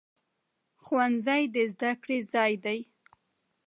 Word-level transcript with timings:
ښوونځی 0.83 1.43
د 1.55 1.55
زده 1.73 1.91
کړې 2.01 2.19
ځای 2.33 2.53
دی 2.63 2.79